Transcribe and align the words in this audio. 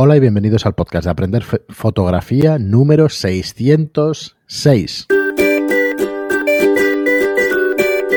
Hola 0.00 0.16
y 0.16 0.20
bienvenidos 0.20 0.64
al 0.64 0.76
podcast 0.76 1.06
de 1.06 1.10
Aprender 1.10 1.42
Fotografía 1.42 2.56
número 2.56 3.08
606. 3.08 5.08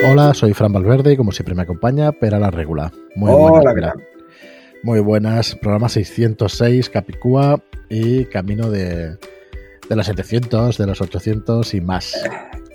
Hola, 0.07 0.35
soy 0.35 0.53
Fran 0.53 0.73
Valverde 0.73 1.13
y 1.13 1.17
como 1.17 1.31
siempre 1.31 1.55
me 1.55 1.63
acompaña 1.63 2.11
Pera 2.11 2.37
la 2.37 2.51
Regula. 2.51 2.93
Muy 3.15 3.31
buenas, 3.31 3.95
Muy 4.83 4.99
buenas, 4.99 5.55
programa 5.55 5.89
606, 5.89 6.87
Capicúa 6.91 7.59
y 7.89 8.25
camino 8.25 8.69
de, 8.69 9.17
de 9.89 9.95
los 9.95 10.05
700, 10.05 10.77
de 10.77 10.85
los 10.85 11.01
800 11.01 11.73
y 11.73 11.81
más. 11.81 12.13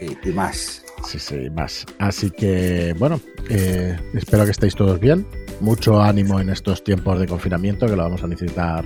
Y, 0.00 0.30
más. 0.30 0.84
Sí, 1.04 1.20
sí, 1.20 1.48
más. 1.50 1.86
Así 2.00 2.32
que, 2.32 2.92
bueno, 2.98 3.20
eh, 3.50 3.96
espero 4.14 4.44
que 4.44 4.50
estéis 4.50 4.74
todos 4.74 4.98
bien 4.98 5.24
mucho 5.60 6.00
ánimo 6.00 6.40
en 6.40 6.50
estos 6.50 6.84
tiempos 6.84 7.18
de 7.18 7.26
confinamiento, 7.26 7.86
que 7.86 7.96
lo 7.96 8.02
vamos 8.02 8.22
a 8.22 8.26
necesitar 8.26 8.84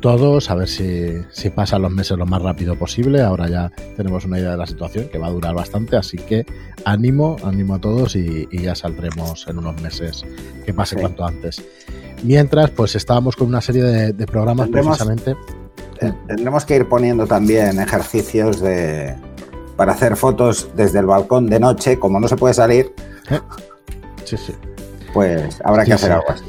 todos, 0.00 0.50
a 0.50 0.54
ver 0.54 0.68
si, 0.68 1.22
si, 1.30 1.50
pasan 1.50 1.82
los 1.82 1.90
meses 1.90 2.16
lo 2.18 2.26
más 2.26 2.42
rápido 2.42 2.76
posible. 2.78 3.22
Ahora 3.22 3.48
ya 3.48 3.72
tenemos 3.96 4.24
una 4.24 4.38
idea 4.38 4.50
de 4.50 4.56
la 4.56 4.66
situación 4.66 5.08
que 5.08 5.18
va 5.18 5.28
a 5.28 5.30
durar 5.30 5.54
bastante, 5.54 5.96
así 5.96 6.16
que 6.16 6.44
ánimo, 6.84 7.36
ánimo 7.42 7.74
a 7.74 7.80
todos 7.80 8.16
y, 8.16 8.46
ya 8.50 8.74
saldremos 8.74 9.46
en 9.48 9.58
unos 9.58 9.80
meses 9.80 10.24
que 10.64 10.74
pase 10.74 10.96
cuanto 10.96 11.24
antes. 11.24 11.62
Mientras, 12.22 12.70
pues 12.70 12.94
estábamos 12.94 13.36
con 13.36 13.48
una 13.48 13.60
serie 13.60 13.82
de, 13.82 14.26
programas 14.26 14.68
precisamente. 14.68 15.36
Tendremos 16.26 16.64
que 16.64 16.76
ir 16.76 16.88
poniendo 16.88 17.26
también 17.26 17.80
ejercicios 17.80 18.60
de 18.60 19.16
para 19.76 19.92
hacer 19.92 20.16
fotos 20.16 20.70
desde 20.74 21.00
el 21.00 21.06
balcón 21.06 21.46
de 21.48 21.60
noche, 21.60 21.98
como 21.98 22.18
no 22.18 22.28
se 22.28 22.36
puede 22.36 22.54
salir. 22.54 22.94
Eh, 23.30 23.40
sí, 24.24 24.36
sí 24.38 24.54
pues 25.12 25.60
habrá 25.64 25.84
que 25.84 25.92
hacer 25.92 26.12
algo 26.12 26.30
así. 26.30 26.44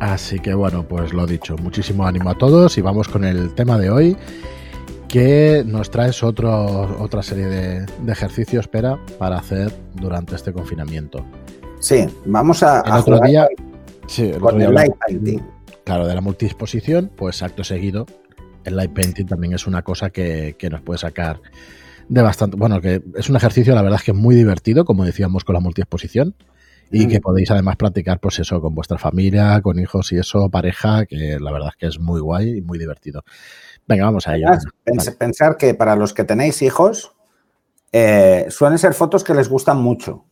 Así 0.00 0.38
que 0.38 0.54
bueno, 0.54 0.86
pues 0.86 1.12
lo 1.12 1.26
dicho, 1.26 1.56
muchísimo 1.56 2.06
ánimo 2.06 2.30
a 2.30 2.34
todos 2.34 2.76
y 2.76 2.82
vamos 2.82 3.08
con 3.08 3.24
el 3.24 3.54
tema 3.54 3.78
de 3.78 3.90
hoy 3.90 4.16
que 5.08 5.62
nos 5.66 5.90
traes 5.90 6.22
otro, 6.22 7.00
otra 7.00 7.22
serie 7.22 7.46
de, 7.46 7.86
ejercicios, 8.12 8.64
espera, 8.64 8.98
para 9.18 9.38
hacer 9.38 9.72
durante 9.94 10.34
este 10.34 10.52
confinamiento. 10.52 11.24
Sí, 11.80 12.06
vamos 12.26 12.62
a... 12.62 12.80
El 12.80 12.92
otro 12.92 13.20
día... 13.20 13.48
Sí, 14.06 14.32
con 14.38 14.60
el 14.60 14.74
light 14.74 14.94
painting. 15.06 15.40
Claro, 15.84 16.06
de 16.06 16.14
la 16.14 16.20
multiexposición, 16.20 17.10
pues 17.16 17.42
acto 17.42 17.64
seguido, 17.64 18.06
el 18.64 18.76
light 18.76 18.92
painting 18.92 19.26
también 19.26 19.54
es 19.54 19.66
una 19.66 19.82
cosa 19.82 20.10
que, 20.10 20.56
que 20.58 20.68
nos 20.70 20.82
puede 20.82 20.98
sacar 20.98 21.40
de 22.08 22.22
bastante... 22.22 22.56
Bueno, 22.56 22.80
que 22.80 23.02
es 23.16 23.30
un 23.30 23.36
ejercicio, 23.36 23.74
la 23.74 23.82
verdad 23.82 24.00
es 24.00 24.04
que 24.04 24.10
es 24.10 24.16
muy 24.16 24.34
divertido, 24.34 24.84
como 24.84 25.04
decíamos 25.04 25.44
con 25.44 25.54
la 25.54 25.60
multiexposición 25.60 26.34
y 26.90 27.08
que 27.08 27.20
podéis 27.20 27.50
además 27.50 27.76
practicar 27.76 28.20
pues 28.20 28.38
eso 28.38 28.60
con 28.60 28.74
vuestra 28.74 28.98
familia, 28.98 29.60
con 29.62 29.78
hijos 29.78 30.12
y 30.12 30.18
eso, 30.18 30.48
pareja, 30.50 31.06
que 31.06 31.38
la 31.40 31.52
verdad 31.52 31.70
es 31.70 31.76
que 31.76 31.86
es 31.86 31.98
muy 31.98 32.20
guay 32.20 32.58
y 32.58 32.62
muy 32.62 32.78
divertido. 32.78 33.24
Venga, 33.86 34.04
vamos 34.04 34.26
a 34.28 34.36
ello. 34.36 34.48
Pensar 35.18 35.56
que 35.56 35.74
para 35.74 35.96
los 35.96 36.12
que 36.12 36.24
tenéis 36.24 36.62
hijos, 36.62 37.14
eh, 37.92 38.46
suelen 38.48 38.78
ser 38.78 38.94
fotos 38.94 39.24
que 39.24 39.34
les 39.34 39.48
gustan 39.48 39.80
mucho, 39.80 40.24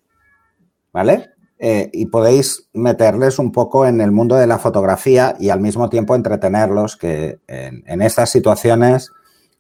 ¿vale? 0.93 1.31
Eh, 1.59 1.89
y 1.93 2.07
podéis 2.07 2.69
meterles 2.73 3.39
un 3.39 3.53
poco 3.53 3.87
en 3.87 4.01
el 4.01 4.11
mundo 4.11 4.37
de 4.37 4.47
la 4.47 4.59
fotografía 4.59 5.37
y 5.39 5.51
al 5.51 5.61
mismo 5.61 5.89
tiempo 5.89 6.15
entretenerlos, 6.15 6.97
que 6.97 7.39
en, 7.47 7.85
en 7.87 8.03
estas 8.03 8.31
situaciones 8.31 9.11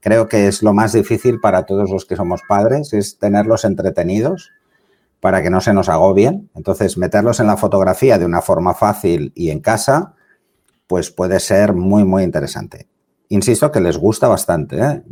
creo 0.00 0.28
que 0.28 0.48
es 0.48 0.62
lo 0.62 0.74
más 0.74 0.92
difícil 0.92 1.40
para 1.40 1.64
todos 1.64 1.90
los 1.90 2.04
que 2.04 2.16
somos 2.16 2.42
padres, 2.48 2.92
es 2.92 3.18
tenerlos 3.18 3.64
entretenidos 3.64 4.50
para 5.25 5.42
que 5.42 5.48
no 5.48 5.62
se 5.62 5.72
nos 5.72 5.89
agobien. 5.89 6.50
Entonces, 6.55 6.98
meterlos 6.98 7.41
en 7.41 7.47
la 7.47 7.56
fotografía 7.56 8.19
de 8.19 8.27
una 8.27 8.42
forma 8.42 8.75
fácil 8.75 9.33
y 9.34 9.48
en 9.48 9.61
casa, 9.61 10.12
pues 10.86 11.11
puede 11.11 11.41
ser 11.41 11.72
muy, 11.72 12.05
muy 12.05 12.25
interesante. 12.25 12.89
Insisto 13.30 13.72
que 13.72 13.80
les 13.80 13.97
gusta 13.97 14.28
bastante. 14.28 14.78
¿eh? 14.78 15.02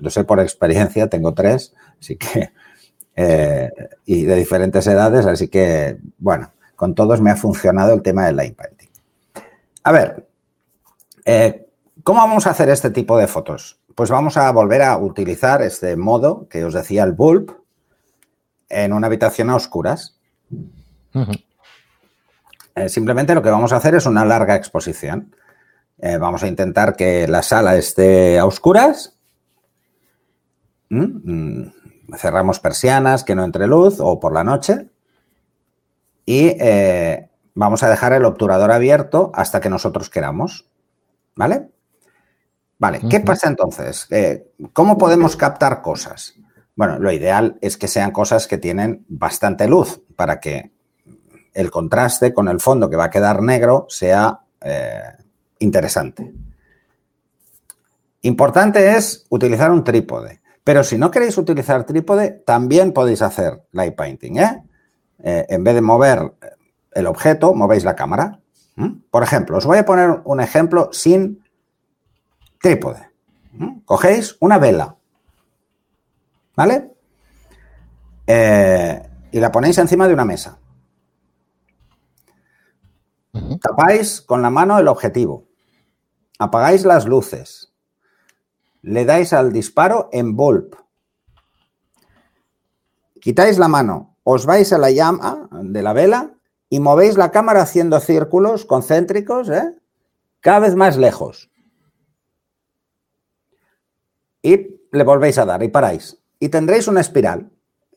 Lo 0.00 0.10
sé 0.10 0.24
por 0.24 0.40
experiencia, 0.40 1.08
tengo 1.08 1.34
tres, 1.34 1.72
así 2.00 2.16
que. 2.16 2.50
Eh, 3.16 3.70
y 4.06 4.24
de 4.24 4.34
diferentes 4.34 4.84
edades, 4.88 5.24
así 5.24 5.46
que, 5.46 5.98
bueno, 6.18 6.50
con 6.74 6.96
todos 6.96 7.20
me 7.20 7.30
ha 7.30 7.36
funcionado 7.36 7.94
el 7.94 8.02
tema 8.02 8.26
del 8.26 8.36
line 8.36 8.56
painting. 8.56 8.88
A 9.84 9.92
ver, 9.92 10.28
eh, 11.24 11.68
¿cómo 12.02 12.18
vamos 12.18 12.48
a 12.48 12.50
hacer 12.50 12.70
este 12.70 12.90
tipo 12.90 13.16
de 13.16 13.28
fotos? 13.28 13.78
Pues 13.94 14.10
vamos 14.10 14.36
a 14.36 14.50
volver 14.50 14.82
a 14.82 14.98
utilizar 14.98 15.62
este 15.62 15.94
modo 15.94 16.48
que 16.48 16.64
os 16.64 16.74
decía 16.74 17.04
el 17.04 17.12
bulb, 17.12 17.63
en 18.74 18.92
una 18.92 19.06
habitación 19.06 19.50
a 19.50 19.56
oscuras. 19.56 20.18
Eh, 22.74 22.88
simplemente 22.88 23.34
lo 23.34 23.42
que 23.42 23.50
vamos 23.50 23.72
a 23.72 23.76
hacer 23.76 23.94
es 23.94 24.06
una 24.06 24.24
larga 24.24 24.56
exposición. 24.56 25.34
Eh, 25.98 26.18
vamos 26.18 26.42
a 26.42 26.48
intentar 26.48 26.96
que 26.96 27.28
la 27.28 27.42
sala 27.42 27.76
esté 27.76 28.38
a 28.38 28.46
oscuras. 28.46 29.16
¿Mm? 30.88 31.02
Mm, 31.02 31.72
cerramos 32.16 32.58
persianas, 32.58 33.22
que 33.24 33.34
no 33.34 33.44
entre 33.44 33.66
luz 33.66 33.98
o 34.00 34.18
por 34.18 34.32
la 34.32 34.44
noche. 34.44 34.88
Y 36.26 36.56
eh, 36.58 37.28
vamos 37.54 37.82
a 37.82 37.90
dejar 37.90 38.12
el 38.12 38.24
obturador 38.24 38.72
abierto 38.72 39.30
hasta 39.34 39.60
que 39.60 39.70
nosotros 39.70 40.10
queramos. 40.10 40.66
¿Vale? 41.36 41.68
Vale, 42.78 43.00
¿qué 43.08 43.20
pasa 43.20 43.48
entonces? 43.48 44.08
¿Cómo 44.72 44.98
podemos 44.98 45.36
captar 45.36 45.80
cosas? 45.80 46.34
Bueno, 46.76 46.98
lo 46.98 47.12
ideal 47.12 47.56
es 47.60 47.76
que 47.76 47.88
sean 47.88 48.10
cosas 48.10 48.46
que 48.46 48.58
tienen 48.58 49.04
bastante 49.08 49.68
luz 49.68 50.02
para 50.16 50.40
que 50.40 50.72
el 51.52 51.70
contraste 51.70 52.34
con 52.34 52.48
el 52.48 52.60
fondo 52.60 52.90
que 52.90 52.96
va 52.96 53.04
a 53.04 53.10
quedar 53.10 53.42
negro 53.42 53.86
sea 53.88 54.40
eh, 54.60 55.02
interesante. 55.60 56.32
Importante 58.22 58.96
es 58.96 59.26
utilizar 59.28 59.70
un 59.70 59.84
trípode, 59.84 60.40
pero 60.64 60.82
si 60.82 60.98
no 60.98 61.10
queréis 61.10 61.38
utilizar 61.38 61.84
trípode, 61.84 62.42
también 62.44 62.92
podéis 62.92 63.22
hacer 63.22 63.62
light 63.70 63.94
painting. 63.94 64.38
¿eh? 64.38 64.62
Eh, 65.22 65.46
en 65.48 65.62
vez 65.62 65.74
de 65.74 65.80
mover 65.80 66.32
el 66.92 67.06
objeto, 67.06 67.54
movéis 67.54 67.84
la 67.84 67.94
cámara. 67.94 68.40
Por 69.10 69.22
ejemplo, 69.22 69.58
os 69.58 69.66
voy 69.66 69.78
a 69.78 69.84
poner 69.84 70.22
un 70.24 70.40
ejemplo 70.40 70.88
sin 70.90 71.44
trípode. 72.60 73.08
Cogéis 73.84 74.36
una 74.40 74.58
vela 74.58 74.96
¿Vale? 76.56 76.92
Eh, 78.26 79.10
y 79.32 79.40
la 79.40 79.50
ponéis 79.50 79.78
encima 79.78 80.06
de 80.06 80.14
una 80.14 80.24
mesa. 80.24 80.58
Tapáis 83.60 84.20
con 84.20 84.42
la 84.42 84.50
mano 84.50 84.78
el 84.78 84.88
objetivo. 84.88 85.48
Apagáis 86.38 86.84
las 86.84 87.06
luces. 87.06 87.72
Le 88.82 89.04
dais 89.04 89.32
al 89.32 89.52
disparo 89.52 90.08
en 90.12 90.36
bulb. 90.36 90.76
Quitáis 93.20 93.58
la 93.58 93.68
mano, 93.68 94.16
os 94.22 94.44
vais 94.44 94.72
a 94.72 94.78
la 94.78 94.90
llama 94.90 95.48
de 95.50 95.82
la 95.82 95.94
vela 95.94 96.34
y 96.68 96.78
movéis 96.78 97.16
la 97.16 97.30
cámara 97.30 97.62
haciendo 97.62 97.98
círculos 97.98 98.66
concéntricos, 98.66 99.48
¿eh? 99.48 99.74
cada 100.40 100.60
vez 100.60 100.74
más 100.74 100.98
lejos. 100.98 101.50
Y 104.42 104.78
le 104.92 105.04
volvéis 105.04 105.38
a 105.38 105.46
dar 105.46 105.62
y 105.62 105.68
paráis 105.68 106.23
y 106.44 106.50
tendréis 106.50 106.88
una 106.88 107.00
espiral. 107.00 107.48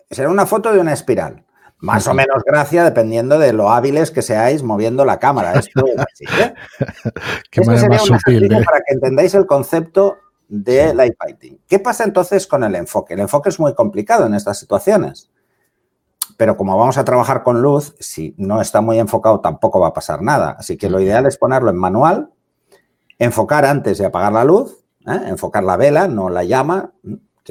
Será 0.10 0.30
una 0.30 0.46
foto 0.46 0.72
de 0.72 0.80
una 0.80 0.94
espiral. 0.94 1.44
Más 1.80 2.08
o 2.08 2.14
menos 2.14 2.44
gracia 2.46 2.86
dependiendo 2.86 3.38
de 3.38 3.52
lo 3.52 3.72
hábiles 3.72 4.10
que 4.10 4.22
seáis 4.22 4.64
moviendo 4.64 5.04
la 5.04 5.20
cámara. 5.20 5.52
Esto 5.60 5.84
así, 5.98 6.24
¿eh? 6.42 6.54
Qué 7.52 7.60
este 7.60 7.90
más 7.90 8.04
sutil, 8.04 8.46
¿eh? 8.46 8.64
Para 8.64 8.80
que 8.80 8.94
entendáis 8.94 9.36
el 9.36 9.46
concepto 9.46 10.16
de 10.48 10.96
light 10.96 11.18
painting. 11.18 11.60
¿Qué 11.68 11.80
pasa 11.80 12.06
entonces 12.06 12.48
con 12.48 12.64
el 12.64 12.74
enfoque? 12.76 13.16
El 13.16 13.20
enfoque 13.20 13.50
es 13.50 13.60
muy 13.60 13.76
complicado 13.76 14.26
en 14.26 14.34
estas 14.34 14.58
situaciones. 14.58 15.30
Pero 16.38 16.56
como 16.56 16.78
vamos 16.78 16.98
a 16.98 17.04
trabajar 17.04 17.44
con 17.44 17.62
luz, 17.62 17.96
si 18.00 18.34
no 18.38 18.62
está 18.62 18.80
muy 18.80 18.98
enfocado 18.98 19.42
tampoco 19.42 19.82
va 19.82 19.88
a 19.88 19.94
pasar 19.94 20.22
nada. 20.22 20.56
Así 20.58 20.78
que 20.78 20.90
lo 20.90 21.02
ideal 21.02 21.26
es 21.26 21.38
ponerlo 21.38 21.70
en 21.70 21.78
manual, 21.78 22.30
enfocar 23.20 23.66
antes 23.66 23.98
de 23.98 24.06
apagar 24.06 24.32
la 24.32 24.46
luz, 24.46 24.86
¿eh? 25.06 25.20
enfocar 25.26 25.66
la 25.66 25.76
vela, 25.76 26.08
no 26.08 26.30
la 26.30 26.46
llama, 26.46 26.94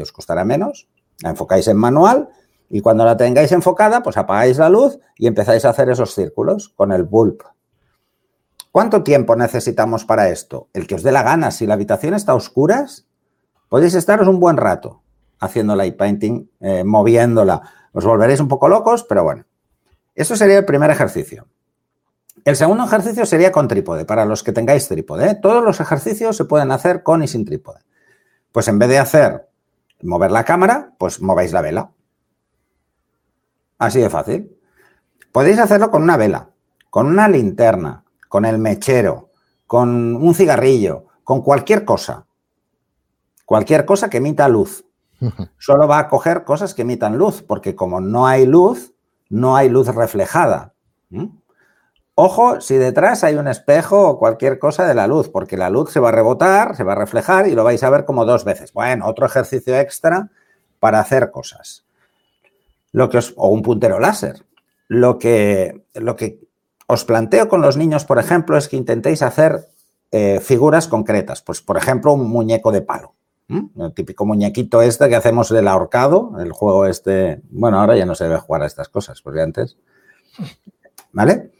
os 0.03 0.13
costará 0.13 0.45
menos, 0.45 0.89
la 1.23 1.31
enfocáis 1.31 1.69
en 1.69 1.77
manual 1.77 2.29
y 2.69 2.81
cuando 2.81 3.05
la 3.05 3.17
tengáis 3.17 3.53
enfocada, 3.53 4.03
pues 4.03 4.17
apagáis 4.17 4.59
la 4.59 4.69
luz 4.69 4.99
y 5.17 5.27
empezáis 5.27 5.65
a 5.65 5.71
hacer 5.71 5.89
esos 5.89 6.15
círculos 6.15 6.69
con 6.69 6.93
el 6.93 7.05
bulb. 7.05 7.43
¿Cuánto 8.73 9.03
tiempo 9.03 9.37
necesitamos 9.37 10.05
para 10.05 10.29
esto? 10.29 10.69
El 10.75 10.87
que 10.87 10.97
os 10.97 11.03
dé 11.03 11.11
la 11.11 11.23
gana. 11.23 11.51
Si 11.51 11.67
la 11.67 11.75
habitación 11.75 12.13
está 12.13 12.33
a 12.33 12.35
oscuras, 12.35 13.07
podéis 13.69 13.95
estaros 13.95 14.29
un 14.29 14.39
buen 14.39 14.57
rato 14.57 15.03
haciendo 15.41 15.77
light 15.77 15.97
painting, 15.97 16.51
eh, 16.61 16.85
moviéndola. 16.85 17.63
Os 17.93 18.05
volveréis 18.05 18.41
un 18.41 18.49
poco 18.49 18.69
locos, 18.69 19.05
pero 19.05 19.23
bueno. 19.23 19.45
Eso 20.15 20.37
sería 20.37 20.59
el 20.59 20.65
primer 20.65 20.91
ejercicio. 20.91 21.47
El 22.45 22.57
segundo 22.57 22.85
ejercicio 22.85 23.27
sería 23.27 23.51
con 23.51 23.67
trípode, 23.67 24.05
para 24.05 24.25
los 24.25 24.43
que 24.43 24.53
tengáis 24.53 24.89
trípode. 24.89 25.31
¿eh? 25.31 25.35
Todos 25.35 25.65
los 25.65 25.81
ejercicios 25.81 26.37
se 26.37 26.45
pueden 26.45 26.71
hacer 26.71 27.03
con 27.03 27.23
y 27.23 27.29
sin 27.29 27.45
trípode. 27.45 27.81
Pues 28.53 28.69
en 28.69 28.79
vez 28.79 28.89
de 28.89 28.99
hacer 28.99 29.49
mover 30.03 30.31
la 30.31 30.45
cámara, 30.45 30.95
pues 30.99 31.21
movéis 31.21 31.53
la 31.53 31.63
vela. 31.63 31.91
Así 33.79 34.01
de 34.01 34.11
fácil. 34.11 34.57
Podéis 35.33 35.59
hacerlo 35.59 35.91
con 35.91 36.03
una 36.03 36.17
vela, 36.17 36.51
con 36.91 37.07
una 37.07 37.29
linterna, 37.29 38.05
con 38.29 38.45
el 38.45 38.59
mechero, 38.59 39.31
con 39.67 40.17
un 40.17 40.35
cigarrillo. 40.35 41.05
con 41.25 41.43
cualquier 41.43 41.85
cosa. 41.85 42.25
Cualquier 43.45 43.85
cosa 43.85 44.09
que 44.09 44.19
emita 44.19 44.47
luz. 44.49 44.85
Solo 45.59 45.89
va 45.89 45.99
a 45.99 46.09
coger 46.09 46.45
cosas 46.45 46.73
que 46.73 46.83
emitan 46.83 47.19
luz, 47.19 47.43
porque 47.43 47.75
como 47.75 48.01
no 48.01 48.29
hay 48.29 48.47
luz, 48.47 48.95
no 49.29 49.57
hay 49.57 49.69
luz 49.69 49.89
reflejada. 49.89 50.75
Ojo 52.19 52.63
si 52.63 52.77
detrás 52.77 53.25
hay 53.25 53.35
un 53.35 53.47
espejo 53.47 54.09
o 54.09 54.19
cualquier 54.19 54.59
cosa 54.59 54.87
de 54.87 54.95
la 54.95 55.07
luz, 55.07 55.29
porque 55.29 55.59
la 55.59 55.69
luz 55.69 55.93
se 55.93 56.01
va 56.01 56.09
a 56.09 56.13
rebotar, 56.13 56.75
se 56.75 56.83
va 56.83 56.93
a 56.93 56.97
reflejar 56.97 57.47
y 57.47 57.55
lo 57.55 57.63
vais 57.63 57.83
a 57.83 57.91
ver 57.91 58.07
como 58.07 58.25
dos 58.25 58.43
veces. 58.43 58.73
Bueno, 58.73 59.07
otro 59.07 59.27
ejercicio 59.27 59.79
extra 59.79 60.31
para 60.81 60.99
hacer 60.99 61.31
cosas. 61.31 61.85
Lo 62.93 63.11
que 63.11 63.19
os, 63.19 63.35
o 63.37 63.49
un 63.49 63.61
puntero 63.61 64.01
láser. 64.01 64.47
Lo 64.89 65.19
que, 65.19 65.85
lo 65.93 66.17
que 66.17 66.41
os 66.87 67.05
planteo 67.05 67.51
con 67.51 67.61
los 67.61 67.77
niños, 67.77 68.07
por 68.07 68.19
ejemplo, 68.19 68.57
es 68.57 68.69
que 68.69 68.77
intentéis 68.77 69.21
hacer 69.21 69.69
eh, 70.11 70.41
figuras 70.41 70.89
concretas. 70.89 71.43
Pues, 71.43 71.61
por 71.61 71.77
ejemplo, 71.77 72.15
un 72.15 72.31
muñeco 72.31 72.73
de 72.73 72.81
palo. 72.81 73.13
El 73.49 73.93
típico 73.93 74.25
muñequito 74.25 74.81
este 74.81 75.09
que 75.11 75.17
hacemos 75.17 75.51
del 75.51 75.69
ahorcado, 75.69 76.33
el 76.41 76.51
juego 76.51 76.87
este. 76.87 77.43
Bueno, 77.51 77.79
ahora 77.79 77.95
ya 77.95 78.07
no 78.07 78.15
se 78.15 78.25
debe 78.25 78.39
jugar 78.39 78.63
a 78.63 78.67
estas 78.67 78.89
cosas, 78.89 79.21
porque 79.21 79.43
antes. 79.43 79.77
¿Vale? 81.13 81.53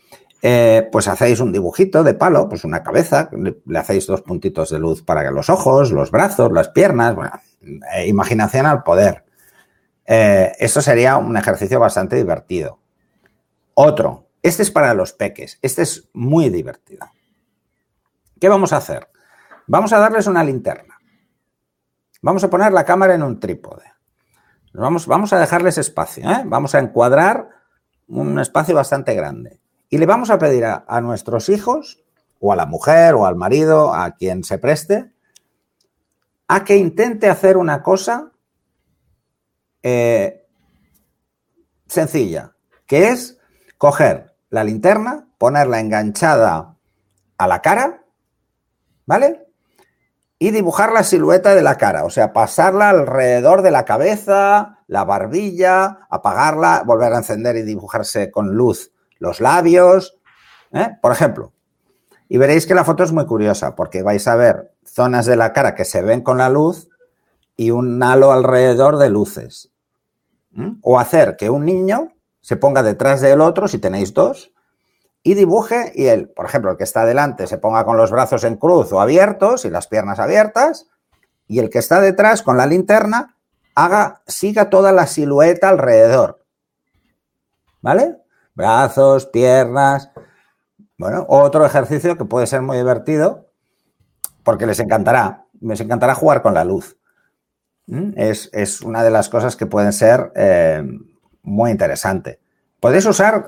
Eh, 0.43 0.89
pues 0.93 1.09
hacéis 1.09 1.41
un 1.41 1.53
dibujito 1.53 2.05
de 2.05 2.15
palo, 2.15 2.49
pues 2.49 2.65
una 2.65 2.83
cabeza, 2.83 3.31
le, 3.33 3.79
hacéis 3.79 4.07
dos 4.07 4.23
puntitos 4.23 4.71
de 4.71 4.79
luz 4.79 5.03
para 5.03 5.31
los 5.31 5.49
ojos, 5.49 5.93
los 5.93 6.11
brazos, 6.11 6.53
las 6.53 6.69
piernas, 6.69 7.15
bueno, 7.15 7.33
eh, 7.95 8.07
imaginación 8.07 8.67
al 8.67 8.83
poder. 8.83 9.25
eso 10.07 10.83
sería 10.83 11.17
un 11.17 11.37
ejercicio 11.37 11.81
bastante 11.81 12.17
divertido. 12.17 12.79
Otro, 13.75 14.29
este 14.43 14.63
es 14.63 14.71
para 14.71 14.95
los 14.95 15.13
peques, 15.13 15.59
este 15.63 15.83
es 15.83 16.09
muy 16.13 16.51
divertido. 16.51 17.09
¿Qué 18.39 18.49
vamos 18.49 18.73
a 18.73 18.77
hacer? 18.77 19.09
Vamos 19.67 19.93
a 19.93 19.99
darles 19.99 20.27
una 20.27 20.45
linterna. 20.45 20.99
Vamos 22.23 22.45
a 22.45 22.51
poner 22.51 22.73
la 22.73 22.85
cámara 22.85 23.15
en 23.15 23.23
un 23.23 23.41
trípode. 23.41 23.85
Vamos, 24.73 25.07
vamos 25.07 25.33
a 25.33 25.39
dejarles 25.39 25.79
espacio, 25.79 26.31
¿eh? 26.31 26.43
vamos 26.45 26.75
a 26.75 26.81
encuadrar 26.81 27.49
un 28.09 28.39
espacio 28.39 28.75
bastante 28.75 29.15
grande. 29.15 29.61
Y 29.89 29.99
le 29.99 30.07
vamos 30.07 30.31
a 30.31 30.39
pedir 30.39 30.65
a, 30.65 31.01
nuestros 31.01 31.49
hijos, 31.49 32.03
o 32.41 32.53
a 32.53 32.57
la 32.57 32.67
mujer, 32.67 33.15
o 33.15 33.27
al 33.27 33.37
marido, 33.37 33.95
a 33.95 34.13
quien 34.13 34.45
se 34.45 34.59
preste, 34.59 35.13
a 36.49 36.65
que 36.65 36.77
intente 36.77 37.29
hacer 37.29 37.57
una 37.57 37.83
cosa 37.83 38.33
eh, 39.83 40.45
sencilla, 41.87 42.53
que 42.87 43.11
es 43.11 43.39
coger 43.79 44.35
la 44.51 44.65
linterna, 44.65 45.29
ponerla 45.39 45.81
enganchada 45.81 46.77
a 47.39 47.47
la 47.47 47.63
cara 47.63 48.07
¿vale? 49.07 49.47
Y 50.39 50.51
dibujar 50.51 50.93
la 50.93 51.03
silueta 51.03 51.55
de 51.55 51.63
la 51.63 51.79
cara, 51.79 52.05
o 52.05 52.11
sea, 52.11 52.35
pasarla 52.35 52.91
alrededor 52.91 53.63
de 53.63 53.71
la 53.71 53.87
cabeza, 53.87 54.81
la 54.87 55.05
barbilla, 55.05 56.07
apagarla, 56.11 56.83
volver 56.85 57.15
a 57.15 57.19
encender 57.19 57.57
y 57.57 57.63
dibujarse 57.63 58.31
con 58.31 58.55
luz 58.55 58.93
los 59.19 59.41
labios, 59.41 60.19
¿eh? 60.73 60.97
por 61.01 61.13
ejemplo. 61.13 61.53
Y 62.29 62.39
veréis 62.39 62.67
que 62.67 62.75
la 62.75 62.85
foto 62.85 63.05
es 63.05 63.13
muy 63.13 63.27
curiosa 63.27 63.77
porque 63.77 64.03
vais 64.03 64.27
a 64.27 64.37
ver 64.37 64.73
zonas 64.85 65.27
de 65.27 65.37
la 65.37 65.53
cara 65.53 65.75
que 65.75 65.85
se 65.85 66.03
ven 66.03 66.23
con 66.23 66.39
la 66.39 66.49
luz 66.49 66.89
y 67.57 67.71
un 67.71 68.03
halo 68.03 68.33
alrededor 68.33 68.99
de 68.99 69.11
luces. 69.11 69.71
O 70.81 70.99
hacer 70.99 71.37
que 71.37 71.51
un 71.51 71.67
niño 71.67 72.15
se 72.41 72.57
ponga 72.57 72.83
detrás 72.83 73.21
del 73.21 73.43
otro, 73.43 73.69
si 73.69 73.79
tenéis 73.79 74.15
dos, 74.15 74.53
y 75.23 75.35
dibuje 75.35 75.93
y 75.95 76.07
él, 76.07 76.31
por 76.31 76.47
ejemplo, 76.47 76.71
el 76.71 76.77
que 76.77 76.85
está 76.85 77.05
delante 77.05 77.47
se 77.47 77.59
ponga 77.59 77.85
con 77.85 77.97
los 77.97 78.11
brazos 78.11 78.45
en 78.45 78.57
cruz 78.57 78.93
o 78.93 79.01
abiertos 79.01 79.65
y 79.65 79.71
las 79.71 79.89
piernas 79.89 80.19
abiertas 80.19 80.87
y 81.49 81.59
el 81.59 81.69
que 81.69 81.81
está 81.81 82.01
detrás 82.01 82.43
con 82.43 82.57
la 82.57 82.67
linterna 82.67 83.37
haga, 83.75 84.23
siga 84.27 84.71
toda 84.71 84.93
la 84.93 85.07
silueta 85.07 85.69
alrededor. 85.69 86.45
¿Vale? 87.83 88.17
Brazos, 88.57 89.27
piernas. 89.27 90.11
Bueno, 90.99 91.25
otro 91.29 91.65
ejercicio 91.65 92.17
que 92.17 92.25
puede 92.25 92.49
ser 92.49 92.63
muy 92.63 92.79
divertido 92.79 93.47
porque 94.43 94.67
les 94.67 94.81
encantará, 94.81 95.47
les 95.61 95.81
encantará 95.81 96.15
jugar 96.15 96.43
con 96.43 96.55
la 96.55 96.65
luz. 96.65 96.97
¿Mm? 97.87 98.13
Es, 98.17 98.81
una 98.83 99.05
de 99.05 99.11
las 99.11 99.29
cosas 99.29 99.55
que 99.55 99.67
pueden 99.67 99.93
ser 99.93 100.33
eh, 100.35 100.83
muy 101.43 101.71
interesante. 101.71 102.41
Podéis 102.81 103.07
usar 103.07 103.47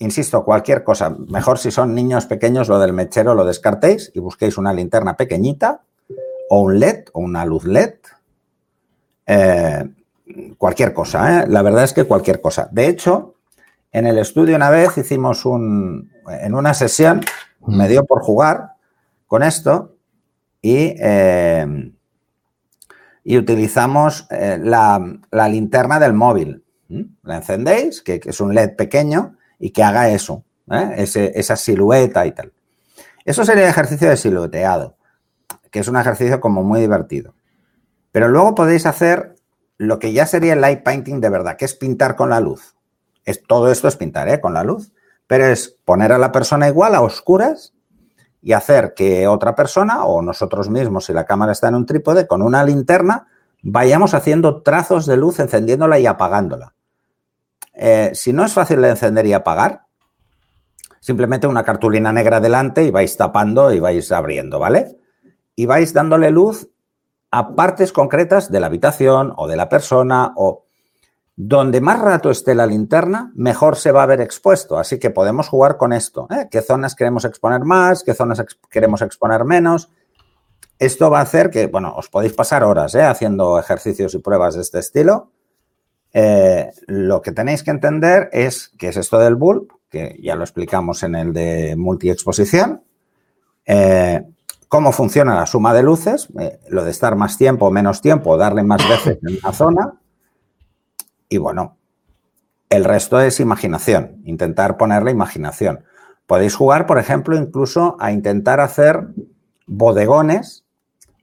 insisto, 0.00 0.44
cualquier 0.44 0.82
cosa. 0.82 1.14
Mejor 1.28 1.58
si 1.58 1.70
son 1.70 1.94
niños 1.94 2.26
pequeños, 2.26 2.68
lo 2.68 2.78
del 2.80 2.92
mechero 2.92 3.34
lo 3.34 3.44
descartéis 3.44 4.10
y 4.14 4.18
busquéis 4.18 4.58
una 4.58 4.72
linterna 4.72 5.16
pequeñita 5.16 5.82
o 6.48 6.62
un 6.62 6.80
LED 6.80 7.04
o 7.12 7.20
una 7.20 7.44
luz 7.44 7.64
LED. 7.64 7.94
Eh, 9.26 9.84
cualquier 10.58 10.92
cosa, 10.92 11.42
¿eh? 11.42 11.46
la 11.48 11.62
verdad 11.62 11.84
es 11.84 11.92
que 11.92 12.04
cualquier 12.04 12.40
cosa. 12.40 12.68
De 12.72 12.88
hecho, 12.88 13.36
en 13.92 14.06
el 14.06 14.18
estudio 14.18 14.56
una 14.56 14.70
vez 14.70 14.96
hicimos 14.98 15.44
un, 15.44 16.12
en 16.28 16.54
una 16.54 16.74
sesión, 16.74 17.20
me 17.66 17.88
dio 17.88 18.04
por 18.04 18.22
jugar 18.22 18.74
con 19.26 19.42
esto 19.42 19.96
y, 20.62 20.94
eh, 20.98 21.92
y 23.24 23.38
utilizamos 23.38 24.26
la, 24.30 25.18
linterna 25.48 25.98
del 25.98 26.12
móvil. 26.12 26.64
La 27.22 27.36
encendéis, 27.36 28.02
que 28.02 28.20
es 28.24 28.40
un 28.40 28.54
LED 28.54 28.76
pequeño, 28.76 29.36
y 29.58 29.70
que 29.70 29.82
haga 29.82 30.08
eso, 30.08 30.44
¿eh? 30.70 30.94
esa 30.96 31.56
silueta 31.56 32.26
y 32.26 32.32
tal. 32.32 32.52
Eso 33.24 33.44
sería 33.44 33.64
el 33.64 33.70
ejercicio 33.70 34.08
de 34.08 34.16
silueteado, 34.16 34.96
que 35.70 35.80
es 35.80 35.88
un 35.88 35.96
ejercicio 35.96 36.40
como 36.40 36.64
muy 36.64 36.80
divertido. 36.80 37.34
Pero 38.10 38.28
luego 38.28 38.54
podéis 38.54 38.86
hacer 38.86 39.36
lo 39.76 39.98
que 39.98 40.12
ya 40.12 40.26
sería 40.26 40.54
el 40.54 40.60
light 40.60 40.82
painting 40.82 41.20
de 41.20 41.28
verdad, 41.28 41.56
que 41.56 41.64
es 41.66 41.74
pintar 41.74 42.16
con 42.16 42.30
la 42.30 42.40
luz. 42.40 42.74
Todo 43.34 43.70
esto 43.70 43.88
es 43.88 43.96
pintar 43.96 44.28
¿eh? 44.28 44.40
con 44.40 44.54
la 44.54 44.64
luz, 44.64 44.92
pero 45.26 45.46
es 45.46 45.76
poner 45.84 46.12
a 46.12 46.18
la 46.18 46.32
persona 46.32 46.68
igual 46.68 46.94
a 46.94 47.02
oscuras 47.02 47.74
y 48.42 48.52
hacer 48.52 48.94
que 48.94 49.28
otra 49.28 49.54
persona 49.54 50.04
o 50.04 50.22
nosotros 50.22 50.70
mismos, 50.70 51.04
si 51.04 51.12
la 51.12 51.24
cámara 51.24 51.52
está 51.52 51.68
en 51.68 51.74
un 51.74 51.86
trípode, 51.86 52.26
con 52.26 52.42
una 52.42 52.64
linterna, 52.64 53.28
vayamos 53.62 54.14
haciendo 54.14 54.62
trazos 54.62 55.06
de 55.06 55.16
luz 55.16 55.38
encendiéndola 55.40 55.98
y 55.98 56.06
apagándola. 56.06 56.74
Eh, 57.74 58.10
si 58.14 58.32
no 58.32 58.44
es 58.44 58.52
fácil 58.52 58.82
de 58.82 58.90
encender 58.90 59.26
y 59.26 59.32
apagar, 59.32 59.82
simplemente 61.00 61.46
una 61.46 61.64
cartulina 61.64 62.12
negra 62.12 62.40
delante 62.40 62.84
y 62.84 62.90
vais 62.90 63.16
tapando 63.16 63.72
y 63.72 63.80
vais 63.80 64.10
abriendo, 64.12 64.58
¿vale? 64.58 64.98
Y 65.54 65.66
vais 65.66 65.92
dándole 65.92 66.30
luz 66.30 66.68
a 67.30 67.54
partes 67.54 67.92
concretas 67.92 68.50
de 68.50 68.60
la 68.60 68.66
habitación 68.66 69.32
o 69.36 69.46
de 69.46 69.56
la 69.56 69.68
persona 69.68 70.32
o 70.36 70.66
donde 71.42 71.80
más 71.80 71.98
rato 71.98 72.30
esté 72.30 72.54
la 72.54 72.66
linterna, 72.66 73.32
mejor 73.34 73.76
se 73.76 73.92
va 73.92 74.02
a 74.02 74.06
ver 74.06 74.20
expuesto. 74.20 74.76
Así 74.78 74.98
que 74.98 75.08
podemos 75.08 75.48
jugar 75.48 75.78
con 75.78 75.94
esto. 75.94 76.26
¿eh? 76.30 76.48
¿Qué 76.50 76.60
zonas 76.60 76.94
queremos 76.94 77.24
exponer 77.24 77.64
más? 77.64 78.04
¿Qué 78.04 78.12
zonas 78.12 78.44
queremos 78.70 79.00
exponer 79.00 79.46
menos? 79.46 79.90
Esto 80.78 81.08
va 81.10 81.20
a 81.20 81.22
hacer 81.22 81.48
que, 81.48 81.66
bueno, 81.66 81.94
os 81.96 82.10
podéis 82.10 82.34
pasar 82.34 82.62
horas 82.62 82.94
¿eh? 82.94 83.02
haciendo 83.02 83.58
ejercicios 83.58 84.12
y 84.14 84.18
pruebas 84.18 84.54
de 84.54 84.60
este 84.60 84.80
estilo 84.80 85.30
eh, 86.12 86.72
lo 86.88 87.22
que 87.22 87.32
tenéis 87.32 87.62
que 87.62 87.70
entender 87.70 88.28
es 88.32 88.72
qué 88.76 88.88
es 88.88 88.98
esto 88.98 89.18
del 89.18 89.36
bulb, 89.36 89.68
que 89.88 90.18
ya 90.20 90.34
lo 90.34 90.42
explicamos 90.42 91.02
en 91.04 91.14
el 91.14 91.32
de 91.32 91.74
multiexposición, 91.76 92.82
cómo 94.68 94.92
funciona 94.92 95.36
la 95.36 95.46
suma 95.46 95.72
de 95.72 95.84
luces, 95.84 96.28
lo 96.68 96.84
de 96.84 96.90
estar 96.90 97.14
más 97.14 97.38
tiempo 97.38 97.66
o 97.66 97.70
menos 97.70 98.02
tiempo, 98.02 98.36
darle 98.36 98.64
más 98.64 98.86
veces 98.88 99.18
en 99.22 99.38
una 99.42 99.52
zona, 99.52 100.00
y 101.30 101.38
bueno, 101.38 101.78
el 102.68 102.84
resto 102.84 103.20
es 103.20 103.40
imaginación, 103.40 104.20
intentar 104.24 104.76
ponerle 104.76 105.12
imaginación. 105.12 105.84
Podéis 106.26 106.54
jugar, 106.54 106.86
por 106.86 106.98
ejemplo, 106.98 107.36
incluso 107.36 107.96
a 107.98 108.12
intentar 108.12 108.60
hacer 108.60 109.08
bodegones 109.66 110.64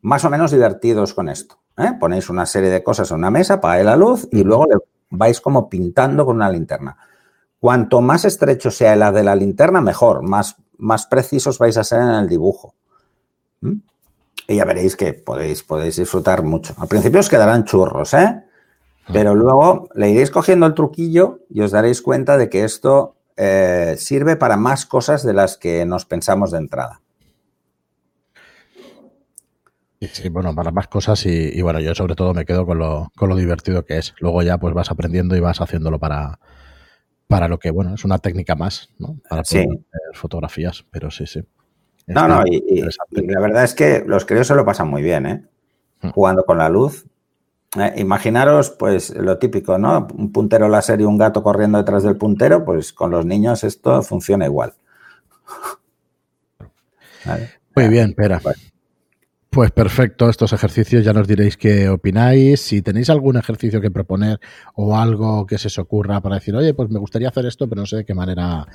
más 0.02 0.26
o 0.26 0.30
menos 0.30 0.52
divertidos 0.52 1.14
con 1.14 1.30
esto. 1.30 1.60
¿eh? 1.78 1.92
Ponéis 2.00 2.30
una 2.30 2.46
serie 2.46 2.70
de 2.70 2.84
cosas 2.84 3.12
en 3.12 3.18
una 3.18 3.32
mesa, 3.32 3.56
apagáis 3.56 3.86
la 3.86 3.98
luz 3.98 4.28
y 4.32 4.44
luego 4.44 4.66
le 4.66 4.78
vais 5.10 5.40
como 5.42 5.70
pintando 5.70 6.26
con 6.26 6.38
una 6.38 6.50
linterna. 6.50 6.98
Cuanto 7.60 8.02
más 8.02 8.24
estrecho 8.24 8.72
sea 8.72 8.96
la 8.96 9.12
de 9.12 9.24
la 9.24 9.36
linterna, 9.36 9.82
mejor, 9.82 10.24
más, 10.24 10.56
más 10.78 11.06
precisos 11.06 11.58
vais 11.60 11.76
a 11.78 11.84
ser 11.84 12.02
en 12.02 12.10
el 12.10 12.30
dibujo. 12.30 12.76
Y 14.48 14.56
ya 14.56 14.64
veréis 14.64 14.96
que 14.96 15.14
podéis, 15.14 15.64
podéis 15.64 15.98
disfrutar 15.98 16.44
mucho. 16.44 16.74
Al 16.78 16.88
principio 16.88 17.20
os 17.20 17.28
quedarán 17.28 17.66
churros, 17.66 18.14
¿eh? 18.14 18.47
Pero 19.12 19.36
luego 19.36 19.90
le 19.96 20.10
iréis 20.10 20.32
cogiendo 20.32 20.66
el 20.66 20.74
truquillo 20.74 21.40
y 21.50 21.62
os 21.62 21.72
daréis 21.72 22.02
cuenta 22.02 22.38
de 22.38 22.50
que 22.50 22.64
esto 22.64 23.16
eh, 23.38 23.96
sirve 23.98 24.36
para 24.36 24.58
más 24.58 24.86
cosas 24.86 25.24
de 25.24 25.34
las 25.34 25.58
que 25.58 25.86
nos 25.86 26.06
pensamos 26.06 26.52
de 26.52 26.58
entrada. 26.58 27.02
Sí, 30.00 30.30
bueno, 30.30 30.54
para 30.54 30.72
más 30.72 30.88
cosas 30.88 31.26
y, 31.26 31.60
bueno, 31.62 31.80
yo 31.80 31.96
sobre 31.96 32.16
todo 32.16 32.34
me 32.34 32.46
quedo 32.46 32.66
con 32.66 32.78
lo, 32.78 33.12
con 33.16 33.30
lo 33.30 33.36
divertido 33.36 33.84
que 33.84 33.98
es. 33.98 34.14
Luego 34.20 34.44
ya 34.44 34.58
pues 34.60 34.74
vas 34.74 34.92
aprendiendo 34.92 35.36
y 35.36 35.40
vas 35.40 35.60
haciéndolo 35.60 36.00
para, 36.00 36.40
para 37.28 37.48
lo 37.48 37.58
que, 37.58 37.72
bueno, 37.72 37.96
es 37.96 38.06
una 38.06 38.20
técnica 38.20 38.56
más, 38.56 38.94
¿no? 39.00 39.20
Para 39.28 39.44
poder 39.44 39.68
hacer 39.68 40.16
fotografías, 40.16 40.86
pero 40.92 41.10
sí, 41.10 41.26
sí. 41.26 41.44
No, 42.06 42.28
no, 42.28 42.44
y, 42.46 42.82
la 43.12 43.40
verdad 43.40 43.64
es 43.64 43.74
que 43.74 44.04
los 44.06 44.26
críos 44.26 44.48
se 44.48 44.56
lo 44.56 44.66
pasan 44.66 44.88
muy 44.88 45.02
bien, 45.02 45.26
¿eh? 45.26 45.46
Hmm. 46.02 46.10
Jugando 46.10 46.46
con 46.46 46.58
la 46.60 46.70
luz. 46.70 47.06
Eh, 47.76 47.94
imaginaros, 47.98 48.70
pues, 48.72 49.10
lo 49.16 49.38
típico, 49.38 49.78
¿no? 49.78 50.08
Un 50.16 50.32
puntero 50.32 50.70
láser 50.70 51.02
y 51.02 51.04
un 51.04 51.18
gato 51.18 51.44
corriendo 51.44 51.78
detrás 51.78 52.04
del 52.04 52.16
puntero, 52.16 52.64
pues 52.64 52.94
con 52.94 53.12
los 53.12 53.26
niños 53.26 53.64
esto 53.64 54.02
funciona 54.04 54.46
igual. 54.46 54.74
Muy 57.76 57.90
bien, 57.90 58.10
espera. 58.10 58.42
Pues 59.50 59.72
perfecto, 59.72 60.30
estos 60.30 60.52
ejercicios 60.52 61.04
ya 61.06 61.14
nos 61.14 61.28
diréis 61.28 61.58
qué 61.58 61.90
opináis. 61.90 62.62
Si 62.62 62.82
tenéis 62.82 63.10
algún 63.10 63.38
ejercicio 63.38 63.82
que 63.82 63.90
proponer 63.90 64.40
o 64.76 64.96
algo 64.98 65.46
que 65.48 65.58
se 65.58 65.68
os 65.68 65.80
ocurra 65.80 66.22
para 66.22 66.36
decir, 66.36 66.56
oye, 66.56 66.74
pues 66.74 66.90
me 66.90 67.00
gustaría 67.00 67.30
hacer 67.30 67.46
esto, 67.46 67.68
pero 67.68 67.82
no 67.82 67.86
sé 67.88 67.98
de 67.98 68.06
qué 68.06 68.14
manera 68.14 68.68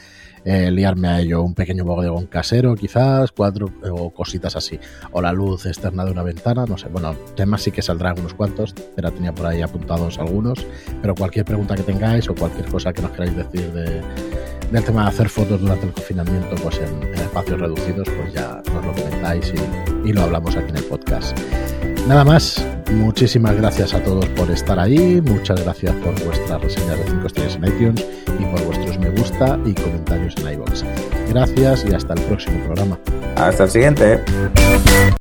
eh, 0.44 0.70
liarme 0.70 1.08
a 1.08 1.20
ello. 1.20 1.42
Un 1.42 1.54
pequeño 1.54 1.84
bodegón 1.84 2.26
casero, 2.26 2.74
quizás, 2.74 3.30
cuatro 3.32 3.66
o 3.90 4.10
cositas 4.10 4.56
así. 4.56 4.80
O 5.12 5.20
la 5.20 5.32
luz 5.32 5.66
externa 5.66 6.04
de 6.04 6.10
una 6.10 6.22
ventana, 6.22 6.64
no 6.66 6.78
sé. 6.78 6.88
Bueno, 6.88 7.14
temas 7.36 7.62
sí 7.62 7.70
que 7.70 7.82
saldrán 7.82 8.18
unos 8.18 8.34
cuantos, 8.34 8.74
pero 8.96 9.12
tenía 9.12 9.32
por 9.34 9.46
ahí 9.46 9.62
apuntados 9.62 10.18
algunos. 10.18 10.66
Pero 11.00 11.14
cualquier 11.14 11.44
pregunta 11.44 11.76
que 11.76 11.82
tengáis 11.82 12.28
o 12.28 12.34
cualquier 12.34 12.66
cosa 12.66 12.92
que 12.92 13.02
nos 13.02 13.12
queráis 13.12 13.36
decir 13.36 13.72
de, 13.72 14.00
del 14.72 14.84
tema 14.84 15.02
de 15.02 15.08
hacer 15.08 15.28
fotos 15.28 15.60
durante 15.60 15.86
el 15.86 15.92
confinamiento, 15.92 16.56
pues 16.62 16.78
en, 16.78 17.14
espacios 17.14 17.60
reducidos, 17.60 18.08
pues 18.08 18.32
ya 18.32 18.62
nos 18.72 18.84
lo 18.84 18.92
comentáis 18.92 19.52
y, 19.54 20.08
y 20.08 20.12
lo 20.12 20.22
hablamos 20.22 20.56
aquí 20.56 20.70
en 20.70 20.76
el 20.76 20.84
podcast. 20.84 21.38
Nada 22.08 22.24
más, 22.24 22.64
muchísimas 22.90 23.54
gracias 23.56 23.94
a 23.94 24.02
todos 24.02 24.26
por 24.30 24.50
estar 24.50 24.78
ahí, 24.78 25.20
muchas 25.20 25.62
gracias 25.62 25.94
por 25.96 26.24
vuestras 26.24 26.60
reseñas 26.60 26.98
de 26.98 27.04
5 27.04 27.26
estrellas 27.26 27.56
en 27.56 27.64
iTunes 27.66 28.06
y 28.38 28.44
por 28.46 28.64
vuestros 28.64 28.98
me 28.98 29.10
gusta 29.10 29.58
y 29.64 29.74
comentarios 29.74 30.34
en 30.38 30.54
iVoox. 30.54 30.82
Gracias 31.28 31.84
y 31.88 31.94
hasta 31.94 32.14
el 32.14 32.20
próximo 32.22 32.64
programa. 32.64 32.98
Hasta 33.36 33.64
el 33.64 33.70
siguiente. 33.70 34.20